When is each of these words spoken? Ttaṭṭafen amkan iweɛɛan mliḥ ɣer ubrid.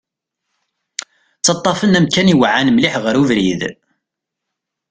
Ttaṭṭafen 1.39 1.97
amkan 1.99 2.31
iweɛɛan 2.33 2.71
mliḥ 2.73 2.93
ɣer 3.03 3.15
ubrid. 3.21 3.61